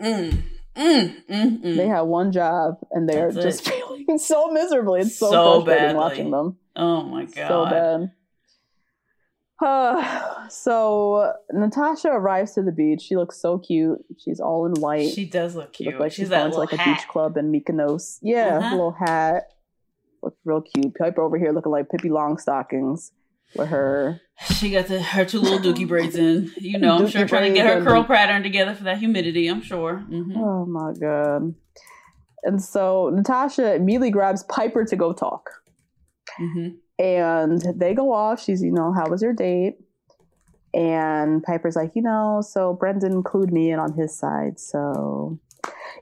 Mm, 0.00 0.42
mm, 0.76 1.26
mm, 1.26 1.62
mm. 1.62 1.76
They 1.76 1.88
have 1.88 2.06
one 2.06 2.32
job 2.32 2.78
and 2.90 3.08
they're 3.08 3.32
That's 3.32 3.44
just 3.44 3.68
it. 3.68 3.74
failing 4.06 4.18
so 4.18 4.50
miserably. 4.50 5.00
It's 5.00 5.16
so, 5.16 5.30
so 5.30 5.64
frustrating 5.64 5.96
badly. 5.96 5.98
watching 5.98 6.30
them. 6.30 6.56
Oh 6.76 7.02
my 7.02 7.24
god, 7.24 7.48
so 7.48 7.64
bad. 7.66 8.12
Uh, 9.60 10.48
so 10.48 11.32
Natasha 11.52 12.08
arrives 12.08 12.52
to 12.54 12.62
the 12.62 12.72
beach. 12.72 13.02
She 13.02 13.16
looks 13.16 13.40
so 13.40 13.58
cute. 13.58 13.98
She's 14.18 14.40
all 14.40 14.66
in 14.66 14.80
white. 14.80 15.12
She 15.12 15.24
does 15.24 15.54
look 15.56 15.72
cute. 15.72 15.94
She 15.94 15.98
like 15.98 16.12
she's, 16.12 16.16
she's 16.16 16.28
going 16.30 16.52
to 16.52 16.58
like 16.58 16.70
hat. 16.70 16.86
a 16.86 16.94
beach 16.94 17.08
club 17.08 17.36
in 17.36 17.52
Mykonos. 17.52 18.18
Yeah, 18.22 18.58
uh-huh. 18.58 18.70
little 18.70 18.92
hat 18.92 19.48
Looks 20.22 20.38
real 20.44 20.62
cute. 20.62 20.94
Piper 20.94 21.22
over 21.22 21.38
here 21.38 21.52
looking 21.52 21.72
like 21.72 21.88
Pippi 21.90 22.08
Longstockings 22.08 23.12
with 23.54 23.68
her. 23.68 24.20
She 24.56 24.70
got 24.70 24.86
the, 24.86 25.02
her 25.02 25.24
two 25.24 25.40
little 25.40 25.58
dookie 25.58 25.86
braids 25.86 26.16
in. 26.16 26.52
You 26.56 26.78
know, 26.78 26.98
I'm 26.98 27.08
sure 27.08 27.26
trying 27.26 27.52
to 27.52 27.56
get 27.56 27.66
her 27.66 27.82
curl 27.84 28.04
pattern 28.04 28.42
together 28.42 28.74
for 28.74 28.84
that 28.84 28.98
humidity. 28.98 29.48
I'm 29.48 29.62
sure. 29.62 30.04
Mm-hmm. 30.08 30.36
Oh 30.36 30.66
my 30.66 30.92
god. 30.98 31.54
And 32.44 32.62
so 32.62 33.10
Natasha 33.12 33.74
immediately 33.74 34.10
grabs 34.10 34.44
Piper 34.44 34.84
to 34.84 34.96
go 34.96 35.12
talk. 35.12 35.50
Mm-hmm. 36.40 37.04
And 37.04 37.62
they 37.78 37.94
go 37.94 38.12
off. 38.12 38.42
She's, 38.42 38.62
you 38.62 38.72
know, 38.72 38.92
how 38.92 39.08
was 39.08 39.22
your 39.22 39.32
date? 39.32 39.78
And 40.74 41.42
Piper's 41.42 41.76
like, 41.76 41.96
you 41.96 42.02
know, 42.02 42.42
so 42.46 42.74
Brendan 42.74 43.12
included 43.12 43.52
me 43.52 43.70
in 43.70 43.78
on 43.78 43.94
his 43.94 44.16
side. 44.16 44.60
So 44.60 45.40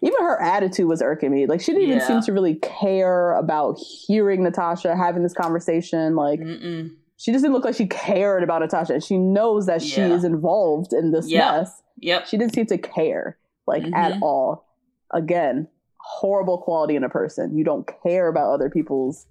even 0.03 0.21
her 0.21 0.41
attitude 0.41 0.87
was 0.87 1.03
irking 1.03 1.33
me. 1.33 1.47
Like 1.47 1.61
she 1.61 1.73
didn't 1.73 1.89
even 1.89 1.99
yeah. 1.99 2.07
seem 2.07 2.21
to 2.23 2.33
really 2.33 2.57
care 2.57 3.35
about 3.35 3.79
hearing 3.79 4.43
Natasha 4.43 4.97
having 4.97 5.23
this 5.23 5.35
conversation. 5.35 6.15
Like 6.17 6.41
Mm-mm. 6.41 6.95
she 7.17 7.33
doesn't 7.33 7.53
look 7.53 7.65
like 7.65 7.75
she 7.75 7.87
cared 7.87 8.43
about 8.43 8.63
Natasha, 8.63 8.95
and 8.95 9.05
she 9.05 9.19
knows 9.19 9.67
that 9.67 9.83
yeah. 9.83 9.95
she 9.95 10.03
is 10.03 10.25
involved 10.25 10.93
in 10.93 11.13
this 11.13 11.29
yep. 11.29 11.53
mess. 11.53 11.83
Yep. 12.01 12.27
She 12.27 12.37
didn't 12.37 12.55
seem 12.55 12.67
to 12.67 12.79
care 12.79 13.39
like 13.67 13.83
mm-hmm. 13.83 13.95
at 13.95 14.23
all. 14.23 14.67
Again, 15.13 15.69
horrible 15.99 16.59
quality 16.59 16.97
in 16.97 17.05
a 17.05 17.09
person. 17.09 17.57
You 17.57 17.65
don't 17.65 17.89
care 18.03 18.29
about 18.29 18.53
other 18.53 18.71
people's 18.71 19.27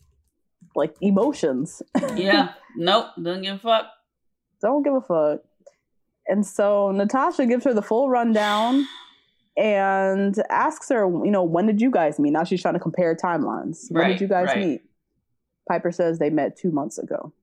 like 0.76 0.96
emotions. 1.02 1.82
yeah. 2.16 2.54
Nope. 2.76 3.08
Don't 3.22 3.42
give 3.42 3.56
a 3.56 3.60
fuck. 3.60 3.86
Don't 4.62 4.84
give 4.84 4.94
a 4.94 5.02
fuck. 5.02 5.42
And 6.28 6.46
so 6.46 6.92
Natasha 6.92 7.46
gives 7.46 7.66
her 7.66 7.74
the 7.74 7.82
full 7.82 8.10
rundown 8.10 8.88
and 9.58 10.36
asks 10.50 10.90
her, 10.90 11.06
you 11.06 11.32
know, 11.32 11.44
when 11.44 11.66
did 11.66 11.82
you 11.82 11.90
guys 11.90 12.20
meet? 12.20 12.32
Now 12.32 12.44
she's 12.44 12.62
trying 12.62 12.74
to 12.74 12.80
compare 12.80 13.16
timelines. 13.16 13.90
When 13.90 14.02
right, 14.02 14.10
did 14.10 14.22
you 14.22 14.28
guys 14.28 14.48
right. 14.48 14.58
meet? 14.58 14.82
Piper 15.68 15.92
says 15.92 16.20
they 16.20 16.30
met 16.30 16.58
two 16.58 16.72
months 16.72 16.98
ago. 16.98 17.34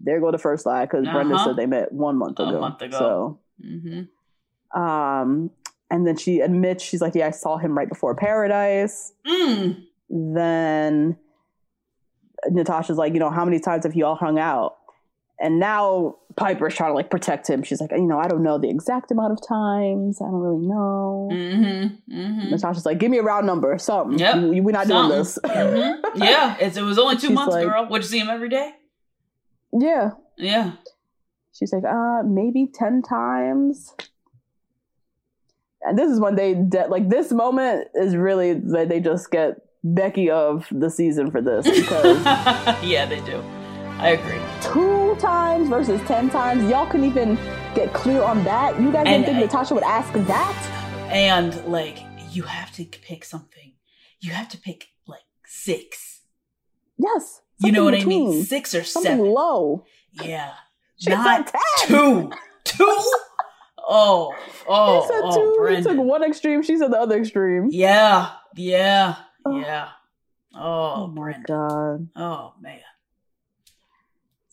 There 0.00 0.20
go 0.20 0.30
the 0.30 0.38
first 0.38 0.64
lie 0.64 0.84
because 0.84 1.06
uh-huh. 1.06 1.14
Brendan 1.14 1.38
said 1.40 1.56
they 1.56 1.66
met 1.66 1.92
one 1.92 2.16
month 2.16 2.38
ago. 2.38 2.56
A 2.56 2.60
month 2.60 2.80
ago. 2.82 2.98
So, 2.98 3.40
mm-hmm. 3.64 4.80
um, 4.80 5.50
and 5.90 6.06
then 6.06 6.16
she 6.16 6.40
admits 6.40 6.84
she's 6.84 7.00
like, 7.00 7.14
yeah, 7.14 7.26
I 7.26 7.30
saw 7.30 7.58
him 7.58 7.76
right 7.76 7.88
before 7.88 8.14
Paradise. 8.14 9.12
Mm. 9.26 9.82
Then 10.10 11.16
Natasha's 12.50 12.96
like, 12.96 13.12
you 13.12 13.20
know, 13.20 13.30
how 13.30 13.44
many 13.44 13.58
times 13.58 13.84
have 13.84 13.94
you 13.94 14.06
all 14.06 14.14
hung 14.14 14.38
out? 14.38 14.76
And 15.40 15.58
now 15.60 16.16
Piper's 16.38 16.74
trying 16.74 16.90
to 16.90 16.94
like 16.94 17.10
protect 17.10 17.48
him. 17.48 17.62
She's 17.62 17.80
like, 17.80 17.90
you 17.92 18.06
know, 18.06 18.18
I 18.18 18.28
don't 18.28 18.42
know 18.42 18.58
the 18.58 18.70
exact 18.70 19.10
amount 19.10 19.32
of 19.32 19.38
times. 19.46 20.20
I 20.20 20.26
don't 20.26 20.40
really 20.40 20.66
know. 20.66 21.28
Mm-hmm, 21.32 22.16
mm-hmm. 22.18 22.50
Natasha's 22.50 22.86
like, 22.86 22.98
give 22.98 23.10
me 23.10 23.18
a 23.18 23.22
round 23.22 23.46
number, 23.46 23.76
something. 23.78 24.18
Yep, 24.18 24.36
we're 24.36 24.72
not 24.72 24.86
something. 24.86 25.08
doing 25.08 25.18
this. 25.18 25.38
Mm-hmm. 25.48 26.22
Yeah, 26.22 26.56
it's, 26.60 26.76
it 26.76 26.82
was 26.82 26.98
only 26.98 27.16
two 27.16 27.28
She's 27.28 27.30
months, 27.30 27.54
like, 27.54 27.66
girl. 27.66 27.86
Would 27.90 28.02
you 28.02 28.08
see 28.08 28.18
him 28.18 28.28
every 28.28 28.48
day? 28.48 28.72
Yeah. 29.72 30.10
Yeah. 30.36 30.72
She's 31.52 31.72
like, 31.72 31.84
uh, 31.84 32.22
maybe 32.24 32.68
ten 32.72 33.02
times. 33.02 33.94
and 35.82 35.98
this 35.98 36.10
is 36.10 36.20
when 36.20 36.36
they 36.36 36.54
de- 36.54 36.86
like 36.88 37.08
this 37.08 37.32
moment 37.32 37.88
is 37.94 38.16
really 38.16 38.54
that 38.54 38.88
they 38.88 39.00
just 39.00 39.30
get 39.30 39.56
Becky 39.84 40.30
of 40.30 40.66
the 40.70 40.90
season 40.90 41.30
for 41.30 41.40
this 41.40 41.64
because 41.80 42.18
yeah, 42.84 43.06
they 43.06 43.20
do. 43.20 43.42
I 44.00 44.10
agree. 44.10 44.40
two 44.62 45.16
times 45.16 45.68
versus 45.68 46.00
ten 46.06 46.30
times, 46.30 46.68
y'all 46.70 46.86
couldn't 46.86 47.06
even 47.06 47.34
get 47.74 47.92
clear 47.92 48.22
on 48.22 48.44
that. 48.44 48.80
You 48.80 48.92
guys 48.92 49.04
And 49.06 49.24
didn't 49.24 49.26
think 49.26 49.36
I- 49.38 49.40
Natasha 49.40 49.74
would 49.74 49.82
ask 49.82 50.12
that? 50.12 51.08
And 51.10 51.64
like, 51.66 51.98
you 52.30 52.44
have 52.44 52.70
to 52.72 52.84
pick 52.84 53.24
something. 53.24 53.72
You 54.20 54.32
have 54.32 54.48
to 54.50 54.58
pick 54.58 54.88
like 55.06 55.22
six. 55.46 56.20
Yes. 56.98 57.40
You 57.60 57.72
know 57.72 57.84
what 57.84 57.94
something 57.94 58.06
I 58.12 58.16
mean? 58.30 58.44
Six 58.44 58.74
or 58.74 58.84
Something 58.84 59.12
seven. 59.18 59.26
low. 59.32 59.84
Yeah. 60.12 60.52
She 61.00 61.10
Not 61.10 61.48
said 61.48 61.60
10. 61.86 61.88
two. 61.96 62.32
Two? 62.64 63.12
Oh, 63.90 64.34
oh, 64.68 65.00
he 65.00 65.06
said 65.06 65.20
oh, 65.22 65.66
two. 65.68 65.76
He 65.76 65.80
took 65.82 65.96
one 65.96 66.24
extreme. 66.24 66.62
She 66.64 66.76
said 66.76 66.90
the 66.92 66.98
other 66.98 67.16
extreme. 67.18 67.68
Yeah, 67.70 68.30
yeah, 68.56 69.14
Oh. 69.46 69.60
yeah. 69.60 69.88
Oh, 70.56 71.04
Oh 71.04 71.06
my 71.06 71.34
god. 71.46 72.08
Oh 72.16 72.54
man. 72.60 72.80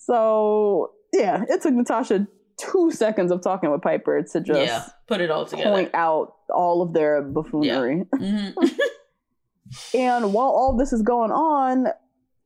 So 0.05 0.91
yeah, 1.13 1.43
it 1.49 1.61
took 1.61 1.73
Natasha 1.73 2.27
two 2.57 2.89
seconds 2.91 3.31
of 3.31 3.41
talking 3.41 3.71
with 3.71 3.81
Piper 3.81 4.21
to 4.31 4.41
just 4.41 4.59
yeah. 4.59 4.85
Put 5.07 5.19
it 5.21 5.29
all 5.31 5.45
together. 5.45 5.69
point 5.71 5.91
out 5.93 6.35
all 6.53 6.81
of 6.81 6.93
their 6.93 7.21
buffoonery. 7.21 8.05
Mhm. 8.15 8.53
And 9.95 10.31
while 10.33 10.49
all 10.49 10.77
this 10.77 10.93
is 10.93 11.01
going 11.01 11.31
on, 11.31 11.87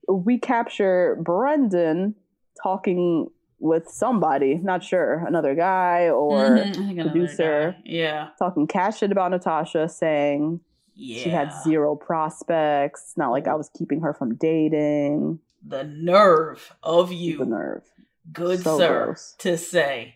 we 0.08 0.40
capture 0.40 1.18
Brendan 1.22 2.16
talking 2.64 3.28
with 3.60 3.90
somebody, 3.90 4.56
not 4.56 4.82
sure, 4.84 5.26
another 5.28 5.54
guy 5.54 6.10
or 6.10 6.38
Mhm. 6.40 6.92
Another 6.92 7.10
producer. 7.12 7.72
guy. 7.78 7.82
Yeah. 7.84 8.30
talking 8.40 8.68
cash 8.68 9.00
shit 9.00 9.12
about 9.12 9.32
Natasha, 9.32 9.90
saying 9.90 10.62
Yeah. 10.96 11.18
she 11.22 11.30
had 11.30 11.52
zero 11.64 11.96
prospects. 11.96 13.14
Not 13.18 13.32
like 13.32 13.48
I 13.50 13.56
was 13.56 13.70
keeping 13.78 14.00
her 14.00 14.14
from 14.14 14.36
dating. 14.36 15.40
The 15.66 15.84
nerve 15.84 16.74
of 16.84 17.12
you, 17.12 17.40
The 17.40 17.46
nerve. 17.46 17.84
good 18.32 18.62
So 18.62 18.78
sir, 18.78 19.06
gross. 19.06 19.36
to 19.40 19.58
say. 19.58 20.16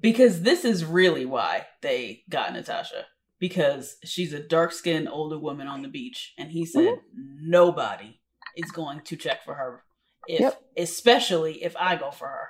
Because 0.00 0.42
this 0.42 0.64
is 0.64 0.84
really 0.84 1.26
why 1.26 1.66
they 1.82 2.22
got 2.30 2.52
Natasha. 2.52 3.06
Because 3.40 3.96
she's 4.04 4.32
a 4.32 4.40
dark 4.40 4.72
skinned 4.72 5.08
older 5.08 5.38
woman 5.38 5.66
on 5.68 5.82
the 5.82 5.88
beach. 5.88 6.34
And 6.38 6.50
he 6.52 6.64
said 6.64 6.82
Mm-hmm. 6.84 7.50
nobody 7.50 8.20
is 8.56 8.70
going 8.70 9.00
to 9.02 9.16
check 9.16 9.44
for 9.44 9.54
her. 9.54 9.82
If 10.26 10.40
Yep. 10.40 10.62
especially 10.76 11.62
if 11.64 11.76
I 11.76 11.96
go 11.96 12.10
for 12.10 12.28
her. 12.28 12.48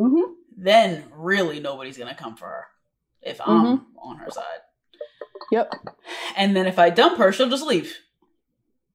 Mm-hmm. 0.00 0.32
Then 0.56 1.04
really 1.12 1.60
nobody's 1.60 1.98
gonna 1.98 2.14
come 2.14 2.36
for 2.36 2.46
her. 2.46 2.64
If 3.22 3.40
I'm 3.40 3.64
Mm-hmm. 3.78 3.98
on 3.98 4.16
her 4.18 4.30
side. 4.30 4.44
Yep. 5.52 5.72
And 6.36 6.56
then 6.56 6.66
if 6.66 6.78
I 6.78 6.90
dump 6.90 7.18
her, 7.18 7.32
she'll 7.32 7.48
just 7.50 7.64
leave. 7.66 7.94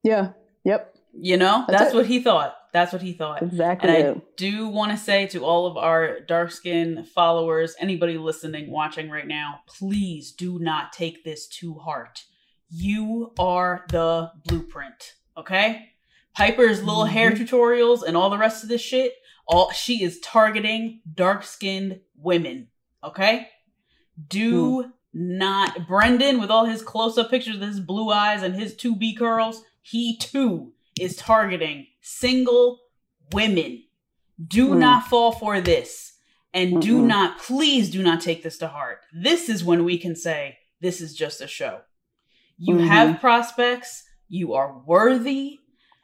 Yeah. 0.03 0.33
Yep. 0.63 0.90
You 1.13 1.37
know? 1.37 1.65
That's 1.67 1.83
That's, 1.83 1.93
what 1.93 2.05
he 2.05 2.21
thought. 2.21 2.55
That's 2.73 2.93
what 2.93 3.01
he 3.01 3.13
thought. 3.13 3.41
Exactly. 3.41 3.89
And 3.89 4.17
I 4.17 4.21
do 4.37 4.67
want 4.67 4.91
to 4.91 4.97
say 4.97 5.27
to 5.27 5.43
all 5.43 5.67
of 5.67 5.77
our 5.77 6.21
dark 6.21 6.51
skinned 6.51 7.07
followers, 7.07 7.75
anybody 7.79 8.17
listening, 8.17 8.71
watching 8.71 9.09
right 9.09 9.27
now, 9.27 9.59
please 9.67 10.31
do 10.31 10.57
not 10.57 10.93
take 10.93 11.23
this 11.23 11.47
to 11.59 11.75
heart. 11.75 12.23
You 12.69 13.33
are 13.37 13.85
the 13.89 14.31
blueprint, 14.45 15.15
okay? 15.37 15.89
Piper's 16.33 16.81
little 16.81 17.05
hair 17.05 17.31
mm-hmm. 17.31 17.43
tutorials 17.43 18.03
and 18.03 18.15
all 18.15 18.29
the 18.29 18.37
rest 18.37 18.63
of 18.63 18.69
this 18.69 18.81
shit, 18.81 19.13
all 19.45 19.71
she 19.71 20.01
is 20.01 20.19
targeting 20.21 21.01
dark 21.13 21.43
skinned 21.43 21.99
women, 22.15 22.69
okay? 23.03 23.49
Do 24.29 24.83
hmm. 24.83 24.89
not 25.13 25.87
Brendan 25.87 26.39
with 26.39 26.49
all 26.49 26.65
his 26.65 26.81
close 26.81 27.17
up 27.17 27.29
pictures 27.29 27.55
of 27.55 27.61
his 27.61 27.81
blue 27.81 28.09
eyes 28.11 28.43
and 28.43 28.55
his 28.55 28.75
two 28.75 28.95
B 28.95 29.13
curls, 29.13 29.63
he 29.81 30.15
too 30.17 30.71
is 31.01 31.15
targeting 31.15 31.87
single 32.01 32.79
women. 33.33 33.83
Do 34.45 34.69
Hmm. 34.73 34.79
not 34.79 35.07
fall 35.07 35.31
for 35.31 35.59
this. 35.61 36.13
And 36.53 36.81
do 36.81 36.99
Mm-mm. 37.01 37.05
not, 37.07 37.39
please 37.39 37.89
do 37.89 38.03
not 38.03 38.19
take 38.21 38.43
this 38.43 38.57
to 38.57 38.67
heart. 38.67 38.99
This 39.13 39.47
is 39.47 39.63
when 39.63 39.85
we 39.85 39.97
can 39.97 40.15
say, 40.15 40.57
this 40.81 40.99
is 40.99 41.15
just 41.15 41.39
a 41.39 41.47
show. 41.47 41.81
You 42.57 42.75
Mhm. 42.75 42.87
have 42.87 43.19
prospects. 43.21 44.03
You 44.27 44.53
are 44.53 44.77
worthy. 44.85 45.59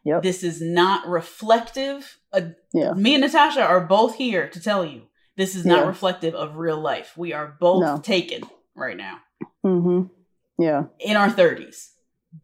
Yep. 0.05 0.23
This 0.23 0.43
is 0.43 0.61
not 0.61 1.05
reflective. 1.07 2.17
Uh, 2.31 2.41
Yeah. 2.73 2.93
Me 2.93 3.15
and 3.15 3.21
Natasha 3.21 3.61
are 3.61 3.81
both 3.85 4.15
here 4.15 4.47
to 4.49 4.59
tell 4.61 4.85
you 4.85 5.07
this 5.35 5.53
is 5.55 5.65
not 5.65 5.79
Yeah. 5.79 5.87
reflective 5.87 6.33
of 6.33 6.55
real 6.55 6.79
life. 6.79 7.17
We 7.17 7.33
are 7.33 7.57
both 7.59 7.81
No. 7.83 7.97
taken 7.97 8.43
right 8.73 8.95
now 8.95 9.19
Mm-hmm. 9.65 10.03
Yeah. 10.63 10.83
in 10.99 11.17
our 11.17 11.29
30s. 11.29 11.91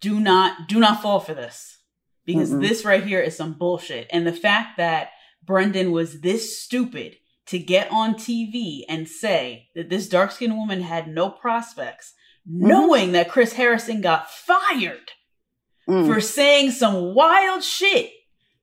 Do 0.01 0.19
not 0.19 0.67
do 0.67 0.80
not 0.80 1.01
fall 1.01 1.19
for 1.21 1.34
this. 1.34 1.78
Because 2.25 2.51
Mm-mm. 2.51 2.62
this 2.62 2.86
right 2.86 3.03
here 3.03 3.19
is 3.21 3.36
some 3.36 3.53
bullshit. 3.53 4.07
And 4.12 4.25
the 4.25 4.33
fact 4.33 4.77
that 4.77 5.09
Brendan 5.45 5.91
was 5.91 6.21
this 6.21 6.57
stupid 6.62 7.17
to 7.47 7.59
get 7.59 7.91
on 7.91 8.15
TV 8.15 8.83
and 8.88 9.07
say 9.07 9.67
that 9.75 9.89
this 9.89 10.07
dark 10.07 10.31
skinned 10.31 10.55
woman 10.57 10.81
had 10.81 11.07
no 11.07 11.29
prospects, 11.29 12.13
Mm-hmm. 12.49 12.67
knowing 12.67 13.12
that 13.13 13.29
Chris 13.29 13.53
Harrison 13.53 14.01
got 14.01 14.29
fired 14.29 15.12
Mm. 15.88 16.05
for 16.07 16.19
saying 16.21 16.71
some 16.71 17.13
wild 17.13 17.62
shit 17.63 18.12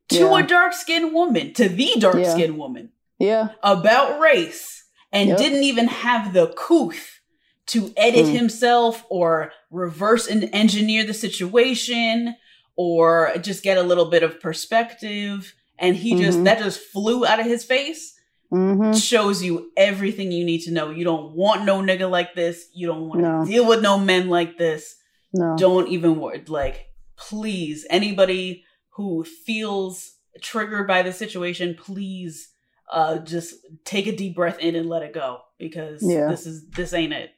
to 0.09 0.19
Yeah. 0.21 0.39
a 0.39 0.43
dark 0.47 0.73
skinned 0.75 1.13
woman, 1.15 1.53
to 1.55 1.69
the 1.69 1.93
dark 1.99 2.25
skinned 2.27 2.57
woman 2.59 2.93
Yeah. 3.19 3.49
about 3.63 4.19
race 4.21 4.85
and 5.13 5.29
Yep. 5.31 5.39
didn't 5.39 5.65
even 5.65 5.87
have 5.89 6.33
the 6.35 6.49
couth 6.49 7.21
to 7.69 7.93
edit 7.97 8.27
Mm. 8.27 8.33
himself 8.33 9.05
or 9.11 9.53
reverse 9.71 10.27
and 10.27 10.49
engineer 10.55 11.05
the 11.05 11.13
situation 11.15 12.37
or 12.77 13.33
just 13.41 13.63
get 13.63 13.79
a 13.79 13.83
little 13.83 14.07
bit 14.11 14.23
of 14.23 14.41
perspective 14.41 15.55
and 15.79 15.97
he 15.97 16.15
just 16.21 16.39
Mhm. 16.39 16.45
that 16.45 16.59
just 16.59 16.81
flew 16.81 17.27
out 17.27 17.41
of 17.41 17.47
his 17.47 17.65
face 17.65 18.17
Mm-hmm. 18.53 18.95
shows 18.99 19.45
you 19.45 19.71
everything 19.77 20.33
you 20.33 20.45
need 20.45 20.63
to 20.63 20.73
know 20.73 20.91
you 20.91 21.05
don't 21.05 21.37
want 21.37 21.65
no 21.65 21.81
nigga 21.81 22.11
like 22.11 22.35
this 22.35 22.67
you 22.75 22.87
don't 22.89 23.09
want 23.09 23.21
No. 23.21 23.45
to 23.45 23.51
deal 23.51 23.65
with 23.67 23.81
no 23.81 23.97
men 23.97 24.29
like 24.29 24.59
this 24.59 24.97
No. 25.33 25.57
don't 25.57 25.87
even 25.89 26.19
worry. 26.19 26.43
Like, 26.49 26.87
please, 27.17 27.87
anybody 27.91 28.65
who 28.97 29.23
feels 29.23 30.15
triggered 30.43 30.89
by 30.89 31.03
the 31.03 31.13
situation, 31.13 31.77
please, 31.79 32.49
uh, 32.93 33.19
just 33.19 33.55
take 33.85 34.09
a 34.09 34.17
deep 34.17 34.35
breath 34.35 34.59
in 34.59 34.75
and 34.75 34.89
let 34.89 35.03
it 35.03 35.13
go 35.15 35.39
because 35.59 36.03
Yeah. 36.03 36.27
this 36.29 36.45
is 36.47 36.67
this 36.71 36.93
ain't 36.93 37.13
it. 37.13 37.31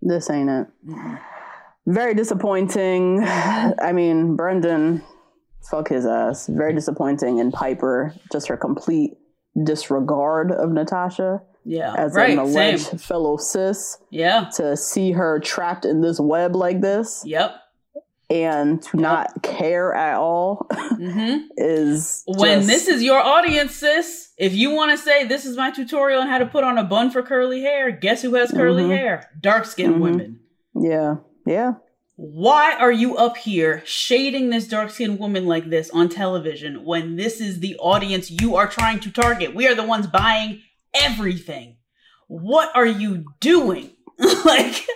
This 0.00 0.30
ain't 0.30 0.48
it. 0.48 0.66
Very 1.88 2.14
disappointing. 2.14 3.22
I 3.24 3.92
mean, 3.92 4.36
Brendan, 4.36 5.02
fuck 5.70 5.88
his 5.88 6.04
ass. 6.06 6.46
Very 6.46 6.74
disappointing. 6.74 7.40
And 7.40 7.52
Piper, 7.52 8.14
just 8.30 8.46
her 8.48 8.56
complete 8.56 9.14
disregard 9.64 10.52
of 10.52 10.70
Natasha 10.70 11.42
Yeah, 11.64 11.94
as 11.96 12.14
right. 12.14 12.30
an 12.30 12.38
alleged 12.38 12.84
Same. 12.86 12.98
fellow 12.98 13.36
sis. 13.38 13.98
Yeah. 14.10 14.50
To 14.56 14.76
see 14.76 15.12
her 15.12 15.40
trapped 15.40 15.84
in 15.84 16.00
this 16.02 16.20
web 16.20 16.54
like 16.54 16.80
this 16.80 17.22
Yep. 17.26 17.56
and 18.30 18.80
to 18.82 18.96
not 18.98 19.42
care 19.42 19.94
at 19.94 20.16
all 20.16 20.66
hmm 20.70 21.38
is 21.56 22.22
When 22.26 22.58
just- 22.60 22.68
this 22.68 22.88
is 22.88 23.02
your 23.02 23.20
audience, 23.20 23.74
sis, 23.74 24.28
if 24.38 24.54
you 24.54 24.70
want 24.70 24.92
to 24.92 24.98
say 24.98 25.24
this 25.24 25.44
is 25.46 25.56
my 25.56 25.70
tutorial 25.72 26.20
on 26.20 26.28
how 26.28 26.38
to 26.38 26.46
put 26.46 26.62
on 26.64 26.78
a 26.78 26.84
bun 26.84 27.10
for 27.10 27.22
curly 27.22 27.62
hair, 27.62 27.90
guess 27.90 28.22
who 28.22 28.34
has 28.34 28.52
curly 28.52 28.84
Mhm. 28.84 28.96
hair? 28.96 29.30
Dark 29.40 29.64
skinned 29.64 29.96
Mhm. 29.96 30.00
women. 30.00 30.40
yeah, 30.80 31.16
yeah, 31.48 31.74
Why 32.16 32.74
are 32.74 32.92
you 32.92 33.16
up 33.16 33.36
here 33.36 33.82
shading 33.84 34.50
this 34.50 34.68
dark 34.68 34.90
skinned 34.90 35.18
woman 35.18 35.46
like 35.46 35.70
this 35.70 35.90
on 35.90 36.08
television 36.08 36.84
when 36.84 37.16
this 37.16 37.40
is 37.40 37.60
the 37.60 37.76
audience 37.76 38.30
you 38.30 38.56
are 38.56 38.68
trying 38.68 39.00
to 39.00 39.10
target? 39.10 39.54
We 39.54 39.66
are 39.66 39.74
the 39.74 39.84
ones 39.84 40.06
buying 40.06 40.62
everything. 40.94 41.76
What 42.26 42.70
are 42.74 42.86
you 42.86 43.24
doing? 43.40 43.90
like, 44.44 44.86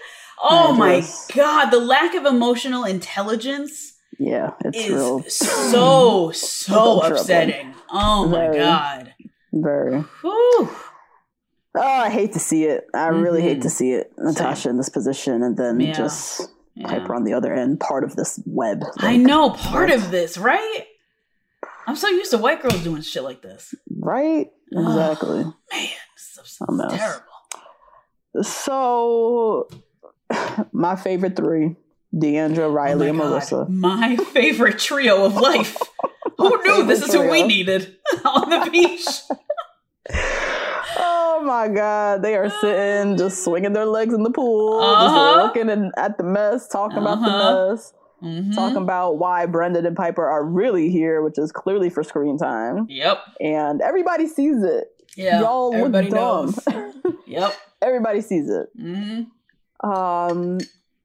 oh 0.42 0.74
my 0.74 1.06
god, 1.34 1.70
the 1.70 1.78
lack 1.78 2.14
of 2.14 2.26
emotional 2.26 2.84
intelligence 2.84 3.92
yeah. 4.18 4.50
It's 4.64 4.78
is 4.78 4.90
real, 4.90 5.22
so, 5.24 6.30
so 6.32 7.00
upsetting. 7.02 7.74
Oh 7.90 8.28
my 8.28 8.46
Very. 8.46 8.58
god. 8.58 9.14
very. 9.52 10.00
Whew. 10.20 10.70
Oh, 11.74 11.80
I 11.80 12.10
hate 12.10 12.32
to 12.34 12.38
see 12.38 12.64
it. 12.64 12.86
I 12.94 13.06
really 13.08 13.40
hate 13.40 13.62
to 13.62 13.68
mm-hmm. 13.68 13.68
see 13.68 13.92
it. 13.92 14.12
Natasha 14.18 14.68
in 14.68 14.76
this 14.76 14.88
position, 14.90 15.42
and 15.42 15.56
then 15.56 15.80
Yeah. 15.80 15.92
just 15.92 16.42
Yeah. 16.74 16.88
Piper 16.88 17.14
on 17.14 17.24
the 17.24 17.34
other 17.34 17.52
end, 17.52 17.80
part 17.80 18.02
of 18.02 18.16
this 18.16 18.40
web. 18.46 18.82
I 18.98 19.16
know 19.18 19.50
part 19.50 19.90
of 19.90 20.10
this, 20.10 20.38
right? 20.38 20.86
I'm 21.86 21.96
so 21.96 22.08
used 22.08 22.30
to 22.30 22.38
white 22.38 22.62
girls 22.62 22.82
doing 22.82 23.02
shit 23.02 23.22
like 23.22 23.42
this. 23.42 23.74
right? 24.00 24.50
Exactly. 24.70 25.44
Man, 25.44 25.52
this 26.16 26.38
is 26.44 26.58
terrible. 26.58 27.24
So, 28.42 29.68
my 30.72 30.96
favorite 30.96 31.36
three: 31.36 31.76
Deandra, 32.14 32.60
oh 32.60 32.70
Riley, 32.70 33.08
Oh 33.08 33.10
and 33.10 33.18
God. 33.18 33.28
Melissa. 33.28 33.66
My 33.68 34.16
favorite 34.16 34.78
trio 34.78 35.24
of 35.24 35.34
life. 35.36 35.76
Who 36.38 36.62
knew 36.62 36.86
this 36.86 37.02
is 37.02 37.12
favorite 37.12 37.26
who 37.26 37.30
we 37.32 37.42
needed 37.46 37.96
on 38.24 38.48
the 38.48 38.70
beach? 38.70 39.06
Oh 41.42 41.44
my 41.44 41.66
god, 41.66 42.22
they 42.22 42.36
are 42.36 42.48
sitting, 42.60 43.16
just 43.16 43.42
swinging 43.42 43.72
their 43.72 43.84
legs 43.84 44.14
in 44.14 44.22
the 44.22 44.30
pool, 44.30 44.80
Uh-huh. 44.80 45.02
just 45.02 45.16
looking 45.16 45.68
in, 45.70 45.90
at 45.96 46.16
the 46.16 46.22
mess, 46.22 46.68
talking 46.68 46.98
about 46.98 47.18
the 47.24 47.32
Uh-huh. 47.32 47.66
mess, 47.72 47.94
Mhm. 48.22 48.54
talking 48.54 48.82
about 48.82 49.18
why 49.18 49.46
Brendan 49.46 49.84
and 49.84 49.96
Piper 49.96 50.24
are 50.24 50.44
really 50.44 50.88
here, 50.88 51.20
which 51.20 51.38
is 51.38 51.50
clearly 51.50 51.90
for 51.90 52.04
screen 52.04 52.38
time, 52.38 52.86
Yep. 52.88 53.18
and 53.40 53.80
everybody 53.82 54.28
sees 54.28 54.62
it. 54.62 54.86
Yeah. 55.16 55.40
Y'all 55.40 55.76
look 55.90 56.10
dumb. 56.10 56.54
Yep. 57.26 57.52
everybody 57.82 58.20
sees 58.20 58.48
it. 58.48 58.68
hmm 58.78 59.22
Um, 59.84 60.58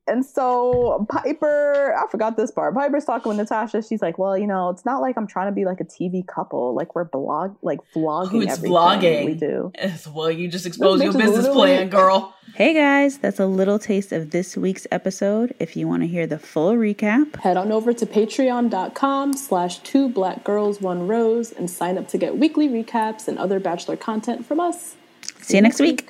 and 0.07 0.25
so 0.25 1.05
Piper, 1.09 1.95
I 1.97 2.09
forgot 2.09 2.37
this 2.37 2.51
part. 2.51 2.73
Piper's 2.73 3.05
talking 3.05 3.29
with 3.29 3.37
Natasha. 3.37 3.81
She's 3.81 4.01
like, 4.01 4.17
"Well, 4.17 4.37
you 4.37 4.47
know, 4.47 4.69
it's 4.69 4.85
not 4.85 5.01
like 5.01 5.17
I'm 5.17 5.27
trying 5.27 5.47
to 5.47 5.51
be 5.55 5.65
like 5.65 5.79
a 5.79 5.85
TV 5.85 6.25
couple. 6.25 6.73
Like 6.73 6.95
we're 6.95 7.03
blog, 7.05 7.55
like 7.61 7.79
vlogging. 7.93 8.25
Oh, 8.25 8.25
Who's 8.27 8.47
everything 8.47 8.71
vlogging? 8.71 9.25
We 9.25 9.33
do. 9.33 9.71
As 9.75 10.07
well, 10.07 10.31
you 10.31 10.47
just 10.47 10.65
exposed 10.65 11.03
your 11.03 11.13
business 11.13 11.37
literally- 11.45 11.75
plan, 11.75 11.89
girl. 11.89 12.33
Hey 12.55 12.73
guys, 12.73 13.17
that's 13.17 13.39
a 13.39 13.45
little 13.45 13.77
taste 13.77 14.11
of 14.11 14.31
this 14.31 14.55
week's 14.57 14.87
episode. 14.89 15.53
If 15.59 15.75
you 15.75 15.87
want 15.87 16.03
to 16.03 16.07
hear 16.07 16.25
the 16.25 16.39
full 16.39 16.73
recap, 16.73 17.35
Head 17.41 17.57
on 17.57 17.71
over 17.71 17.93
to 17.93 18.05
patreon.com 18.05 19.33
slash 19.33 19.79
two 19.79 20.09
black 20.09 20.43
girls 20.43 20.81
one 20.81 21.07
rose 21.07 21.51
and 21.51 21.69
sign 21.69 21.97
up 21.97 22.07
to 22.07 22.17
get 22.17 22.37
weekly 22.37 22.67
recaps 22.69 23.27
and 23.27 23.37
other 23.37 23.59
bachelor 23.59 23.97
content 23.97 24.45
from 24.45 24.59
us. 24.59 24.95
see 25.41 25.57
you 25.57 25.61
next 25.61 25.79
week. 25.81 26.09